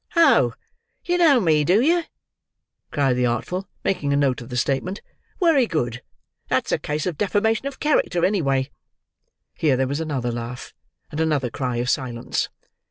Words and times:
"Oh! 0.15 0.55
you 1.05 1.19
know 1.19 1.39
me, 1.39 1.63
do 1.63 1.79
you?" 1.79 2.01
cried 2.89 3.13
the 3.17 3.27
Artful, 3.27 3.67
making 3.83 4.11
a 4.11 4.15
note 4.17 4.41
of 4.41 4.49
the 4.49 4.57
statement. 4.57 4.99
"Wery 5.39 5.67
good. 5.67 6.01
That's 6.47 6.71
a 6.71 6.79
case 6.79 7.05
of 7.05 7.19
deformation 7.19 7.67
of 7.67 7.79
character, 7.79 8.25
any 8.25 8.41
way." 8.41 8.71
Here 9.53 9.77
there 9.77 9.87
was 9.87 9.99
another 9.99 10.31
laugh, 10.31 10.73
and 11.11 11.19
another 11.19 11.51
cry 11.51 11.75
of 11.75 11.87
silence. 11.87 12.49